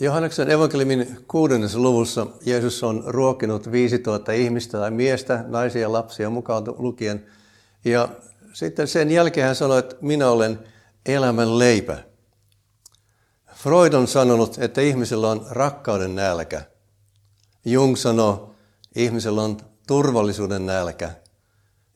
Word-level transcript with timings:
Johanneksen 0.00 0.50
evankeliumin 0.50 1.24
kuudennessa 1.28 1.78
luvussa 1.78 2.26
Jeesus 2.46 2.82
on 2.82 3.04
ruokinut 3.06 3.72
5000 3.72 4.32
ihmistä 4.32 4.78
tai 4.78 4.90
miestä, 4.90 5.44
naisia 5.48 5.82
ja 5.82 5.92
lapsia 5.92 6.30
mukaan 6.30 6.64
lukien. 6.78 7.26
Ja 7.84 8.08
sitten 8.52 8.88
sen 8.88 9.10
jälkeen 9.10 9.46
hän 9.46 9.56
sanoi, 9.56 9.78
että 9.78 9.96
minä 10.00 10.28
olen 10.28 10.58
elämän 11.06 11.58
leipä. 11.58 11.98
Freud 13.54 13.92
on 13.92 14.08
sanonut, 14.08 14.58
että 14.58 14.80
ihmisellä 14.80 15.30
on 15.30 15.46
rakkauden 15.50 16.14
nälkä. 16.14 16.62
Jung 17.64 17.96
sanoo, 17.96 18.54
ihmisellä 18.94 19.42
on 19.42 19.56
turvallisuuden 19.86 20.66
nälkä. 20.66 21.10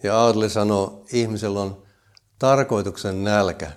Ja 0.03 0.27
Adler 0.27 0.51
sanoo, 0.51 1.05
ihmisellä 1.13 1.61
on 1.61 1.83
tarkoituksen 2.39 3.25
nälkä. 3.25 3.73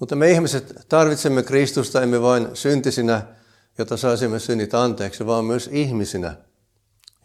Mutta 0.00 0.16
me 0.16 0.30
ihmiset 0.30 0.86
tarvitsemme 0.88 1.42
Kristusta 1.42 2.02
emme 2.02 2.22
vain 2.22 2.48
syntisinä, 2.54 3.22
jotta 3.78 3.96
saisimme 3.96 4.38
synnit 4.38 4.74
anteeksi, 4.74 5.26
vaan 5.26 5.44
myös 5.44 5.68
ihmisinä. 5.72 6.34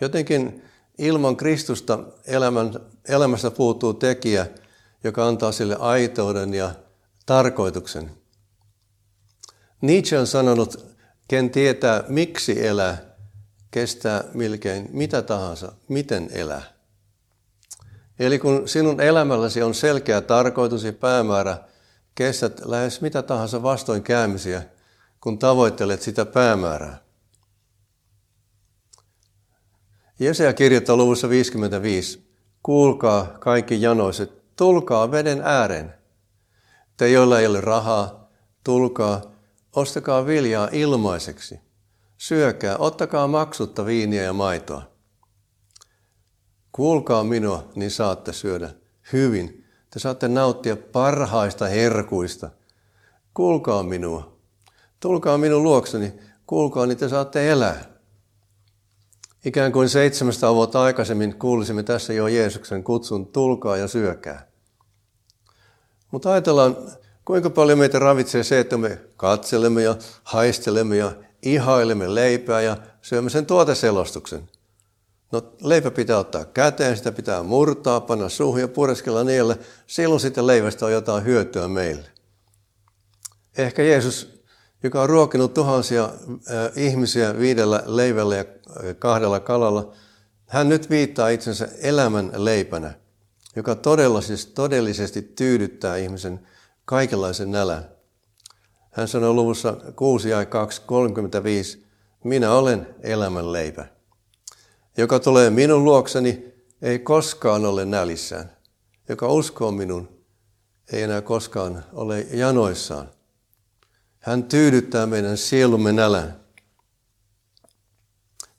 Jotenkin 0.01 0.63
ilman 0.97 1.37
Kristusta 1.37 1.99
elämän, 2.27 2.73
elämästä 3.07 3.51
puuttuu 3.51 3.93
tekijä, 3.93 4.47
joka 5.03 5.27
antaa 5.27 5.51
sille 5.51 5.75
aitouden 5.79 6.53
ja 6.53 6.71
tarkoituksen. 7.25 8.11
Nietzsche 9.81 10.19
on 10.19 10.27
sanonut, 10.27 10.85
ken 11.27 11.49
tietää 11.49 12.03
miksi 12.07 12.67
elää, 12.67 12.97
kestää 13.71 14.23
milkein 14.33 14.89
mitä 14.91 15.21
tahansa, 15.21 15.71
miten 15.87 16.29
elää. 16.31 16.63
Eli 18.19 18.39
kun 18.39 18.67
sinun 18.67 19.01
elämälläsi 19.01 19.61
on 19.61 19.73
selkeä 19.73 20.21
tarkoitus 20.21 20.83
ja 20.83 20.93
päämäärä, 20.93 21.57
kestät 22.15 22.65
lähes 22.65 23.01
mitä 23.01 23.21
tahansa 23.21 23.63
vastoinkäymisiä, 23.63 24.63
kun 25.21 25.39
tavoittelet 25.39 26.01
sitä 26.01 26.25
päämäärää. 26.25 27.05
Jesaja 30.19 30.53
kirjoittaa 30.53 30.95
luvussa 30.95 31.29
55, 31.29 32.29
kuulkaa 32.63 33.25
kaikki 33.25 33.81
janoiset, 33.81 34.55
tulkaa 34.55 35.11
veden 35.11 35.41
ääreen. 35.41 35.93
Te, 36.97 37.09
joilla 37.09 37.39
ei 37.39 37.47
ole 37.47 37.61
rahaa, 37.61 38.29
tulkaa, 38.63 39.21
ostakaa 39.75 40.25
viljaa 40.25 40.69
ilmaiseksi. 40.71 41.59
Syökää, 42.17 42.77
ottakaa 42.77 43.27
maksutta 43.27 43.85
viiniä 43.85 44.23
ja 44.23 44.33
maitoa. 44.33 44.91
Kuulkaa 46.71 47.23
minua, 47.23 47.71
niin 47.75 47.91
saatte 47.91 48.33
syödä 48.33 48.69
hyvin 49.13 49.64
te 49.95 49.99
saatte 49.99 50.27
nauttia 50.27 50.77
parhaista 50.77 51.65
herkuista. 51.65 52.49
Kuulkaa 53.33 53.83
minua. 53.83 54.37
Tulkaa 54.99 55.37
minun 55.37 55.63
luokseni. 55.63 56.13
Kuulkaa, 56.47 56.85
niin 56.85 56.97
te 56.97 57.09
saatte 57.09 57.51
elää. 57.51 57.85
Ikään 59.45 59.71
kuin 59.71 59.89
700 59.89 60.55
vuotta 60.55 60.81
aikaisemmin 60.81 61.35
kuulisimme 61.39 61.83
tässä 61.83 62.13
jo 62.13 62.27
Jeesuksen 62.27 62.83
kutsun, 62.83 63.25
tulkaa 63.25 63.77
ja 63.77 63.87
syökää. 63.87 64.47
Mutta 66.11 66.31
ajatellaan, 66.31 66.77
kuinka 67.25 67.49
paljon 67.49 67.79
meitä 67.79 67.99
ravitsee 67.99 68.43
se, 68.43 68.59
että 68.59 68.77
me 68.77 69.01
katselemme 69.17 69.83
ja 69.83 69.95
haistelemme 70.23 70.97
ja 70.97 71.11
ihailemme 71.41 72.15
leipää 72.15 72.61
ja 72.61 72.77
syömme 73.01 73.29
sen 73.29 73.45
tuoteselostuksen. 73.45 74.49
No 75.31 75.41
leipä 75.61 75.91
pitää 75.91 76.17
ottaa 76.17 76.45
käteen, 76.45 76.97
sitä 76.97 77.11
pitää 77.11 77.43
murtaa, 77.43 78.01
panna 78.01 78.29
suuhun 78.29 78.61
ja 78.61 78.67
pureskella 78.67 79.23
niille. 79.23 79.59
Silloin 79.87 80.19
sitten 80.19 80.47
leivästä 80.47 80.85
on 80.85 80.91
jotain 80.91 81.25
hyötyä 81.25 81.67
meille. 81.67 82.05
Ehkä 83.57 83.83
Jeesus, 83.83 84.43
joka 84.83 85.01
on 85.01 85.09
ruokinut 85.09 85.53
tuhansia 85.53 86.03
äh, 86.03 86.71
ihmisiä 86.75 87.39
viidellä 87.39 87.83
leivällä 87.85 88.35
ja 88.35 88.45
äh, 88.69 88.95
kahdella 88.99 89.39
kalalla, 89.39 89.93
hän 90.45 90.69
nyt 90.69 90.89
viittaa 90.89 91.29
itsensä 91.29 91.69
elämän 91.81 92.31
leipänä, 92.35 92.93
joka 93.55 93.75
todella, 93.75 94.21
siis 94.21 94.45
todellisesti 94.45 95.21
tyydyttää 95.21 95.97
ihmisen 95.97 96.47
kaikenlaisen 96.85 97.51
nälän. 97.51 97.89
Hän 98.91 99.07
sanoi 99.07 99.33
luvussa 99.33 99.77
6 99.95 100.29
ja 100.29 100.45
2, 100.45 100.81
35, 100.85 101.85
minä 102.23 102.53
olen 102.53 102.95
elämän 103.03 103.51
leipä. 103.51 103.94
Joka 104.97 105.19
tulee 105.19 105.49
minun 105.49 105.83
luokseni, 105.85 106.53
ei 106.81 106.99
koskaan 106.99 107.65
ole 107.65 107.85
nälissään. 107.85 108.51
Joka 109.09 109.27
uskoo 109.27 109.71
minun, 109.71 110.09
ei 110.91 111.01
enää 111.01 111.21
koskaan 111.21 111.85
ole 111.93 112.27
janoissaan. 112.31 113.09
Hän 114.19 114.43
tyydyttää 114.43 115.05
meidän 115.05 115.37
sielumme 115.37 115.91
nälän. 115.91 116.39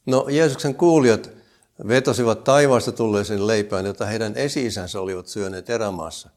No, 0.06 0.26
Jeesuksen 0.30 0.74
kuulijat 0.74 1.30
vetosivat 1.88 2.44
taivaasta 2.44 2.92
tulleeseen 2.92 3.47
leipään, 3.47 3.86
jota 3.86 4.06
heidän 4.06 4.32
esi-isänsä 4.36 5.00
olivat 5.00 5.26
syöneet 5.26 5.70
erämaassa. 5.70 6.30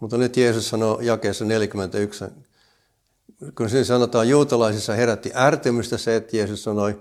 Mutta 0.00 0.16
nyt 0.16 0.36
Jeesus 0.36 0.68
sanoo 0.68 1.00
jakeessa 1.00 1.44
41, 1.44 2.24
kun 3.56 3.70
siinä 3.70 3.84
sanotaan 3.84 4.28
juutalaisissa 4.28 4.92
herätti 4.92 5.30
ärtymystä 5.34 5.98
se, 5.98 6.16
että 6.16 6.36
Jeesus 6.36 6.64
sanoi, 6.64 7.00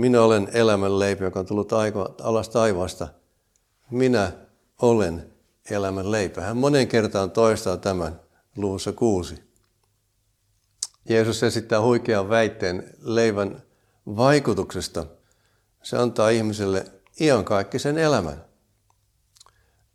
minä 0.00 0.22
olen 0.22 0.48
elämän 0.52 0.98
leipä, 0.98 1.24
joka 1.24 1.40
on 1.40 1.46
tullut 1.46 1.72
alas 2.22 2.48
taivaasta. 2.48 3.08
Minä 3.90 4.32
olen 4.82 5.32
elämän 5.70 6.10
leipä. 6.10 6.40
Hän 6.40 6.56
monen 6.56 6.88
kertaan 6.88 7.30
toistaa 7.30 7.76
tämän 7.76 8.20
luvussa 8.56 8.92
kuusi. 8.92 9.34
Jeesus 11.08 11.42
esittää 11.42 11.80
huikean 11.80 12.28
väitteen 12.28 12.94
leivän 13.02 13.62
vaikutuksesta. 14.06 15.06
Se 15.82 15.96
antaa 15.96 16.28
ihmiselle 16.28 16.84
iankaikkisen 17.20 17.98
elämän. 17.98 18.44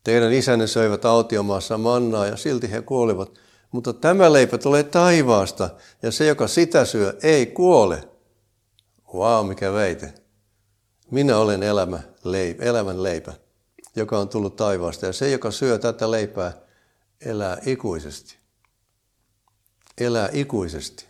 Teidän 0.04 0.34
isänne 0.34 0.68
söivät 0.68 1.06
autiomaassa 1.06 1.78
mannaa 1.78 2.26
ja 2.26 2.38
silti 2.38 2.72
he 2.72 2.82
kuolivat. 2.82 3.40
Mutta 3.72 3.94
tämä 3.94 4.34
leipä 4.34 4.58
tulee 4.58 4.84
taivaasta 4.84 5.70
ja 6.02 6.12
se, 6.12 6.26
joka 6.26 6.48
sitä 6.48 6.86
syö, 6.86 7.18
ei 7.24 7.46
kuole. 7.46 8.15
Vau, 9.16 9.42
wow, 9.42 9.48
mikä 9.50 9.74
väite. 9.74 10.14
Minä 11.12 11.38
olen 11.38 11.64
elämä, 11.64 12.00
leip, 12.24 12.62
elämän 12.62 13.04
leipä, 13.04 13.34
joka 13.96 14.20
on 14.20 14.30
tullut 14.30 14.56
taivaasta. 14.56 15.06
Ja 15.06 15.14
se, 15.14 15.32
joka 15.32 15.52
syö 15.52 15.80
tätä 15.80 16.12
leipää, 16.12 16.54
elää 17.26 17.58
ikuisesti. 17.66 18.38
Elää 19.98 20.30
ikuisesti. 20.32 21.06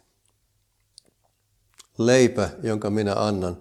Leipä, 1.97 2.49
jonka 2.63 2.89
minä 2.89 3.13
annan, 3.15 3.57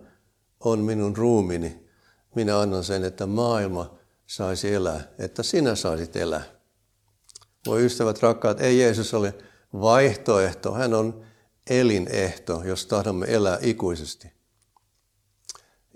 on 0.61 0.79
minun 0.79 1.17
ruumini. 1.17 1.89
Minä 2.35 2.61
annan 2.61 2.85
sen, 2.85 3.05
että 3.05 3.27
maailma 3.27 3.99
saisi 4.27 4.75
elää, 4.75 5.09
että 5.19 5.43
sinä 5.43 5.75
saisit 5.75 6.17
elää. 6.17 6.45
Voi 7.67 7.85
ystävät 7.85 8.23
rakkaat, 8.23 8.61
ei 8.61 8.79
Jeesus 8.79 9.15
ole 9.15 9.35
vaihtoehto. 9.73 10.73
Hän 10.75 10.95
on 10.95 11.25
elinehto, 11.71 12.63
jos 12.65 12.87
tahdomme 12.87 13.27
elää 13.29 13.59
ikuisesti. 13.61 14.33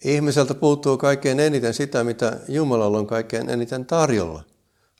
Ihmiseltä 0.05 0.55
puuttuu 0.55 0.99
kaikkein 0.99 1.41
eniten 1.41 1.75
sitä, 1.75 2.05
mitä 2.05 2.41
Jumalalla 2.49 2.99
on 2.99 3.07
kaikkein 3.07 3.51
eniten 3.51 3.87
tarjolla. 3.87 4.45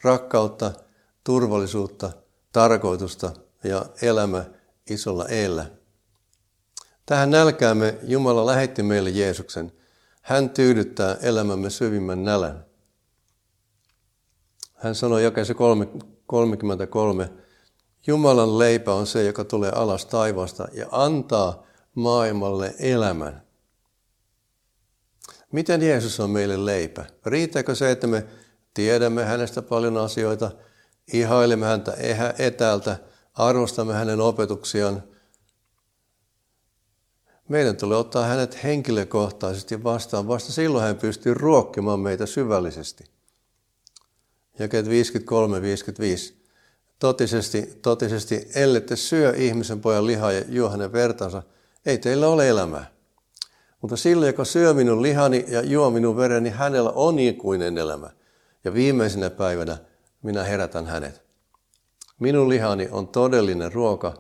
Rakkautta, 0.03 0.73
turvallisuutta, 1.25 2.11
tarkoitusta 2.53 3.33
ja 3.65 3.87
elämä 4.03 4.45
isolla 4.91 5.27
eellä. 5.29 5.67
Tähän 7.07 7.31
nälkäämme 7.31 7.99
Jumala 8.03 8.47
lähetti 8.47 8.83
meille 8.83 9.11
Jeesuksen. 9.11 9.73
Hän 10.23 10.51
tyydyttää 10.51 11.17
elämämme 11.23 11.71
syvimmän 11.71 12.25
nälän. 12.25 12.65
Hän 14.75 14.95
sanoi 14.95 15.25
jakeessa 15.25 15.55
33, 16.27 17.31
Jumalan 18.07 18.59
leipä 18.59 18.95
on 18.95 19.07
se, 19.07 19.25
joka 19.25 19.45
tulee 19.45 19.71
alas 19.75 20.07
taivaasta 20.07 20.69
ja 20.73 20.87
antaa 20.91 21.63
maailmalle 21.95 22.75
elämän. 22.79 23.43
Miten 25.53 25.83
Jeesus 25.83 26.21
on 26.21 26.31
meille 26.31 26.65
leipä? 26.65 27.05
Riittääkö 27.27 27.75
se, 27.75 27.91
että 27.91 28.07
me 28.07 28.27
tiedämme 28.75 29.25
hänestä 29.25 29.63
paljon 29.63 29.97
asioita, 29.97 30.51
ihailemme 31.13 31.67
häntä 31.67 31.97
etäältä, 32.39 32.97
arvostamme 33.35 33.95
hänen 33.95 34.21
opetuksiaan? 34.21 35.03
Meidän 37.49 37.77
tulee 37.77 37.99
ottaa 37.99 38.27
hänet 38.27 38.65
henkilökohtaisesti 38.65 39.85
vastaan. 39.85 40.29
Vasta 40.29 40.53
silloin 40.53 40.85
hän 40.85 40.97
pystyy 40.97 41.35
ruokkimaan 41.35 42.01
meitä 42.01 42.27
syvällisesti. 42.27 43.05
Jakeet 44.59 44.87
53-55. 44.87 46.38
Totisesti, 46.99 47.79
totisesti, 47.83 48.49
ellette 48.55 48.97
syö 48.97 49.35
ihmisen 49.37 49.81
pojan 49.81 50.07
lihaa 50.07 50.33
ja 50.33 50.45
juo 50.49 50.71
hänen 50.71 50.93
vertansa, 50.93 51.43
ei 51.87 51.99
teillä 51.99 52.29
ole 52.29 52.49
elämää. 52.49 52.91
Mutta 53.81 53.97
sillä, 53.97 54.27
joka 54.27 54.45
syö 54.45 54.75
minun 54.75 55.03
lihani 55.03 55.45
ja 55.49 55.63
juo 55.63 55.91
minun 55.91 56.17
vereni, 56.17 56.51
hänellä 56.51 56.91
on 56.91 57.19
ikuinen 57.19 57.79
elämä. 57.79 58.11
Ja 58.65 58.75
viimeisenä 58.75 59.31
päivänä 59.31 59.79
minä 60.23 60.45
herätän 60.45 60.87
hänet. 60.87 61.23
Minun 62.21 62.49
lihani 62.49 62.89
on 62.91 63.09
todellinen 63.09 63.73
ruoka, 63.73 64.15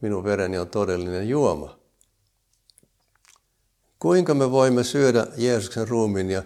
minun 0.00 0.24
vereni 0.24 0.58
on 0.58 0.68
todellinen 0.68 1.28
juoma. 1.28 1.78
Kuinka 3.98 4.34
me 4.34 4.50
voimme 4.50 4.84
syödä 4.84 5.26
Jeesuksen 5.36 5.88
ruumiin 5.88 6.30
ja 6.30 6.42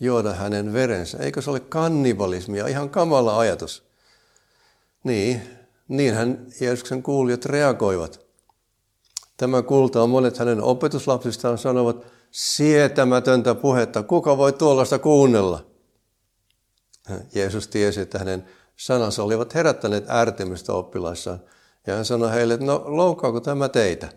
juoda 0.00 0.32
hänen 0.32 0.72
verensä? 0.72 1.18
Eikö 1.18 1.42
se 1.42 1.50
ole 1.50 1.60
kannibalismia? 1.60 2.66
Ihan 2.66 2.90
kamala 2.90 3.38
ajatus. 3.38 3.89
Niin, 5.04 5.42
niinhän 5.88 6.46
Jeesuksen 6.60 7.02
kuulijat 7.02 7.44
reagoivat. 7.44 8.20
Tämä 9.36 9.62
kulta 9.62 10.02
on 10.02 10.10
monet 10.10 10.38
hänen 10.38 10.62
opetuslapsistaan 10.62 11.58
sanovat 11.58 12.06
sietämätöntä 12.30 13.54
puhetta. 13.54 14.02
Kuka 14.02 14.36
voi 14.36 14.52
tuollaista 14.52 14.98
kuunnella? 14.98 15.66
Jeesus 17.34 17.68
tiesi, 17.68 18.00
että 18.00 18.18
hänen 18.18 18.44
sanansa 18.76 19.22
olivat 19.22 19.54
herättäneet 19.54 20.10
ärtymystä 20.10 20.72
oppilaissaan. 20.72 21.40
Ja 21.86 21.94
hän 21.94 22.04
sanoi 22.04 22.30
heille, 22.30 22.54
että 22.54 22.66
no 22.66 22.82
loukkaako 22.86 23.40
tämä 23.40 23.68
teitä? 23.68 24.12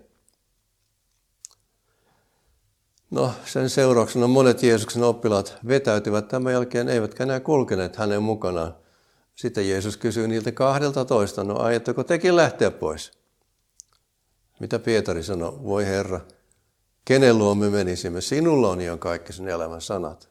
No 3.11 3.31
sen 3.45 3.69
seurauksena 3.69 4.27
monet 4.27 4.63
Jeesuksen 4.63 5.03
oppilaat 5.03 5.57
vetäytyvät 5.67 6.27
tämän 6.27 6.53
jälkeen, 6.53 6.89
eivätkä 6.89 7.23
enää 7.23 7.39
kulkeneet 7.39 7.95
hänen 7.95 8.23
mukanaan. 8.23 8.82
Sitten 9.35 9.69
Jeesus 9.69 9.97
kysyi 9.97 10.27
niiltä 10.27 10.51
kahdelta 10.51 11.05
toista, 11.05 11.43
no 11.43 11.59
aiotteko 11.59 12.03
tekin 12.03 12.35
lähteä 12.35 12.71
pois? 12.71 13.11
Mitä 14.59 14.79
Pietari 14.79 15.23
sanoi? 15.23 15.63
Voi 15.63 15.85
Herra, 15.85 16.21
kenen 17.05 17.37
luo 17.37 17.55
me 17.55 17.69
menisimme? 17.69 18.21
Sinulla 18.21 18.69
on 18.69 18.81
jo 18.81 18.97
kaikki 18.97 19.33
sen 19.33 19.47
elämän 19.47 19.81
sanat. 19.81 20.29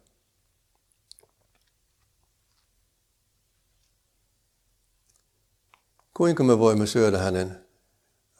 Kuinka 6.14 6.44
me 6.44 6.58
voimme 6.58 6.87
syödä 6.87 7.19
hänen 7.19 7.66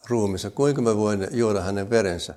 ruumissa? 0.09 0.49
Kuinka 0.49 0.81
me 0.81 0.97
voimme 0.97 1.27
juoda 1.31 1.61
hänen 1.61 1.89
verensä? 1.89 2.35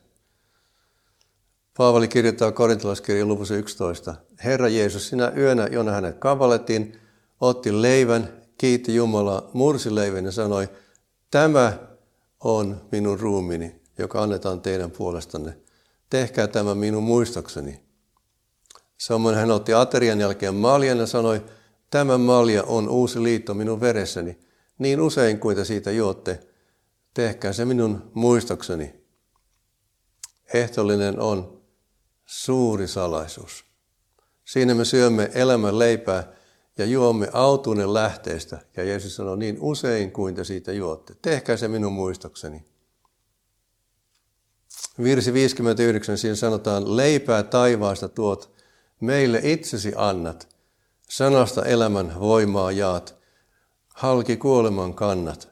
Paavali 1.77 2.09
kirjoittaa 2.09 2.53
korintalaiskirjan 2.53 3.29
luvussa 3.29 3.55
11. 3.55 4.15
Herra 4.45 4.69
Jeesus, 4.69 5.09
sinä 5.09 5.33
yönä, 5.37 5.67
jona 5.67 5.93
hänet 5.93 6.19
kavallettiin, 6.19 7.01
otti 7.41 7.83
leivän, 7.83 8.43
kiitti 8.59 8.95
Jumalaa, 8.95 9.51
mursi 9.53 9.95
leivän 9.95 10.25
ja 10.25 10.33
sanoi, 10.33 10.69
tämä 11.31 11.79
on 12.41 12.81
minun 12.93 13.21
ruumini, 13.21 13.81
joka 13.99 14.23
annetaan 14.23 14.61
teidän 14.61 14.91
puolestanne. 14.91 15.59
Tehkää 16.11 16.47
tämä 16.47 16.75
minun 16.75 17.03
muistokseni. 17.03 17.81
Samoin 18.99 19.35
hän 19.35 19.51
otti 19.51 19.75
aterian 19.75 20.21
jälkeen 20.21 20.55
maljan 20.55 20.99
ja 20.99 21.07
sanoi, 21.07 21.45
tämä 21.91 22.19
malja 22.19 22.63
on 22.63 22.89
uusi 22.89 23.23
liitto 23.23 23.55
minun 23.55 23.81
veressäni. 23.81 24.39
Niin 24.79 25.01
usein 25.01 25.39
kuin 25.39 25.57
te 25.57 25.65
siitä 25.65 25.91
juotte, 25.91 26.41
tehkää 27.15 27.53
se 27.53 27.65
minun 27.65 28.11
muistokseni. 28.15 28.95
Ehtollinen 30.55 31.21
on 31.21 31.63
suuri 32.27 32.89
salaisuus. 32.89 33.65
Siinä 34.45 34.75
me 34.75 34.85
syömme 34.85 35.31
elämän 35.35 35.79
leipää 35.79 36.36
ja 36.79 36.85
juomme 36.85 37.29
autuuden 37.33 37.95
lähteestä. 37.95 38.59
Ja 38.77 38.85
Jeesus 38.85 39.17
sanoi 39.17 39.39
niin 39.39 39.57
usein 39.61 40.13
kuin 40.13 40.35
te 40.35 40.45
siitä 40.45 40.73
juotte. 40.73 41.15
Tehkää 41.23 41.57
se 41.57 41.69
minun 41.69 41.93
muistokseni. 41.93 42.65
Virsi 45.03 45.33
59, 45.33 46.19
siinä 46.19 46.35
sanotaan, 46.35 46.97
leipää 46.97 47.43
taivaasta 47.43 48.09
tuot, 48.09 48.57
meille 49.01 49.41
itsesi 49.43 49.93
annat, 49.97 50.49
sanasta 51.09 51.65
elämän 51.65 52.21
voimaa 52.21 52.73
jaat, 52.73 53.15
halki 53.89 54.37
kuoleman 54.37 54.95
kannat. 54.95 55.49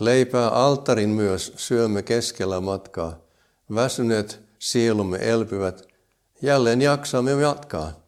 Leipää 0.00 0.48
alttarin 0.48 1.08
myös 1.08 1.52
syömme 1.56 2.02
keskellä 2.02 2.60
matkaa, 2.60 3.18
väsyneet 3.74 4.40
sielumme 4.58 5.18
elpyvät, 5.20 5.88
jälleen 6.42 6.82
jaksamme 6.82 7.30
jatkaa. 7.30 8.05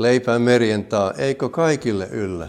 Leipää 0.00 0.38
merjentaa, 0.38 1.12
eikö 1.12 1.48
kaikille 1.48 2.08
yllä? 2.10 2.48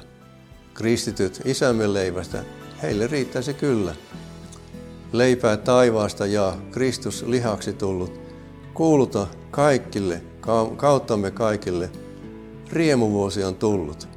Kristityt 0.74 1.42
isämme 1.46 1.94
leivästä, 1.94 2.44
heille 2.82 3.08
riittää 3.08 3.42
se 3.42 3.54
kyllä. 3.54 3.96
Leipää 5.12 5.58
taivaasta 5.58 6.26
ja 6.26 6.58
Kristus 6.72 7.24
lihaksi 7.28 7.74
tullut, 7.74 8.20
kuuluta 8.74 9.28
kaikille, 9.52 10.22
kauttamme 10.78 11.32
kaikille, 11.32 11.90
riemuvuosi 12.70 13.44
on 13.44 13.56
tullut. 13.56 14.08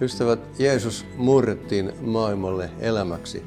Ystävät, 0.00 0.40
Jeesus 0.58 1.06
murrettiin 1.16 1.92
maailmalle 2.00 2.70
elämäksi. 2.78 3.42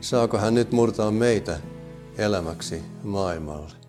Saako 0.00 0.38
hän 0.38 0.54
nyt 0.54 0.72
murtaa 0.72 1.10
meitä 1.10 1.58
elämäksi 2.18 2.82
maailmalle? 3.02 3.79